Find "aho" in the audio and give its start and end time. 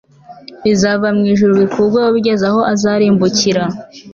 2.49-2.59